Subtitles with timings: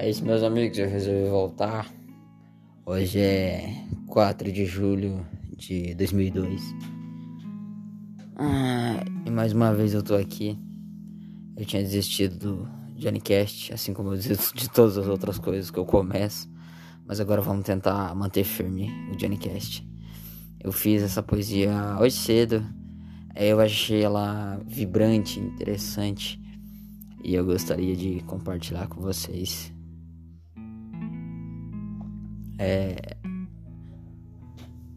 [0.00, 0.78] É isso, meus amigos.
[0.78, 1.92] Eu resolvi voltar.
[2.86, 5.26] Hoje é 4 de julho
[5.56, 6.62] de 2002.
[8.36, 10.56] Ah, e mais uma vez eu tô aqui.
[11.56, 15.68] Eu tinha desistido do Johnny Cast, assim como eu desisto de todas as outras coisas
[15.68, 16.48] que eu começo.
[17.04, 19.84] Mas agora vamos tentar manter firme o Johnny Cast.
[20.60, 22.64] Eu fiz essa poesia hoje cedo.
[23.34, 26.40] Eu achei ela vibrante, interessante.
[27.24, 29.76] E eu gostaria de compartilhar com vocês.
[32.58, 33.16] É...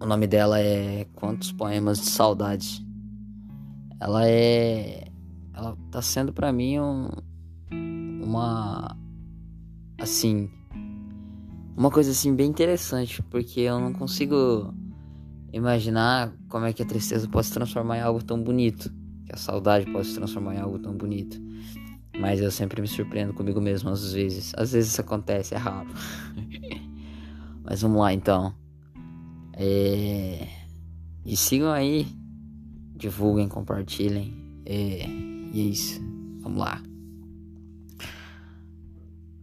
[0.00, 2.84] O nome dela é Quantos Poemas de Saudade.
[4.00, 5.08] Ela é.
[5.54, 7.08] Ela tá sendo para mim um...
[8.24, 8.96] uma.
[10.00, 10.50] Assim.
[11.76, 14.74] Uma coisa assim bem interessante, porque eu não consigo
[15.52, 18.92] imaginar como é que a tristeza pode se transformar em algo tão bonito.
[19.24, 21.40] Que a saudade pode se transformar em algo tão bonito.
[22.18, 24.52] Mas eu sempre me surpreendo comigo mesmo às vezes.
[24.56, 25.88] Às vezes isso acontece, é raro.
[27.72, 28.54] Mas vamos lá então.
[29.54, 30.46] É...
[31.24, 32.06] E sigam aí.
[32.94, 34.36] Divulguem, compartilhem.
[34.66, 35.06] É...
[35.06, 35.98] E é isso.
[36.42, 36.82] Vamos lá.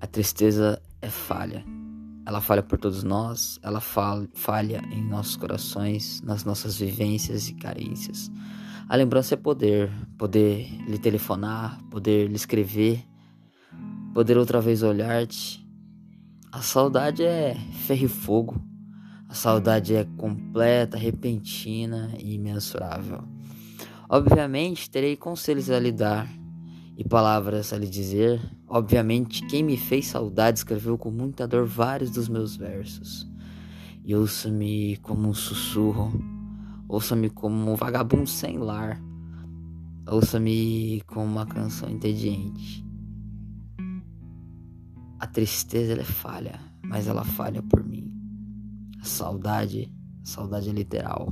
[0.00, 1.64] A tristeza é falha.
[2.26, 8.28] Ela falha por todos nós, ela falha em nossos corações, nas nossas vivências e carências.
[8.88, 13.06] A lembrança é poder, poder lhe telefonar, poder lhe escrever,
[14.12, 15.64] poder outra vez olhar-te,
[16.56, 18.56] a saudade é ferro e fogo.
[19.28, 23.24] A saudade é completa, repentina e imensurável.
[24.08, 26.26] Obviamente, terei conselhos a lhe dar
[26.96, 28.40] e palavras a lhe dizer.
[28.66, 33.30] Obviamente, quem me fez saudade escreveu com muita dor vários dos meus versos.
[34.02, 36.10] E ouça-me como um sussurro,
[36.88, 38.98] ouça-me como um vagabundo sem lar,
[40.10, 42.85] ouça-me como uma canção entediante.
[45.36, 48.10] Tristeza ela é falha, mas ela falha por mim.
[49.02, 49.92] A saudade,
[50.22, 51.30] a saudade é literal.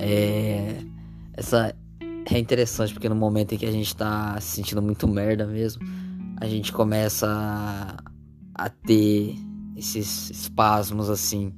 [0.00, 0.82] É,
[1.34, 1.72] essa
[2.28, 5.80] é interessante porque no momento em que a gente tá se sentindo muito merda mesmo,
[6.38, 7.96] a gente começa a,
[8.56, 9.36] a ter
[9.76, 11.54] esses espasmos assim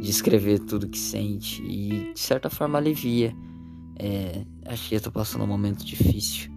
[0.00, 3.36] de escrever tudo que sente e de certa forma alivia.
[3.98, 6.51] É, acho que eu tô passando um momento difícil.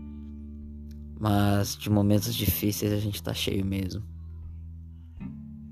[1.19, 4.03] Mas de momentos difíceis a gente tá cheio mesmo.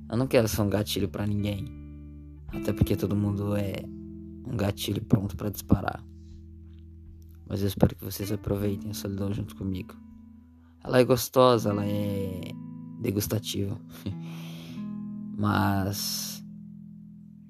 [0.10, 1.66] Eu não quero ser um gatilho para ninguém.
[2.48, 3.84] Até porque todo mundo é
[4.48, 6.04] um gatilho pronto para disparar.
[7.48, 9.96] Mas eu espero que vocês aproveitem a solidão junto comigo.
[10.84, 12.42] Ela é gostosa, ela é
[13.00, 13.80] degustativa.
[15.38, 16.44] Mas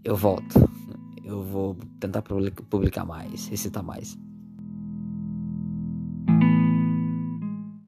[0.04, 0.60] eu volto.
[1.24, 4.18] Eu vou tentar publicar mais, recitar mais.